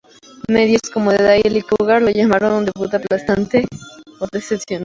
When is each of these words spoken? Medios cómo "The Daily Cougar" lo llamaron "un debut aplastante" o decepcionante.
Medios 0.49 0.81
cómo 0.91 1.11
"The 1.11 1.21
Daily 1.21 1.61
Cougar" 1.61 2.01
lo 2.01 2.09
llamaron 2.09 2.53
"un 2.53 2.65
debut 2.65 2.91
aplastante" 2.91 3.67
o 4.19 4.25
decepcionante. 4.33 4.79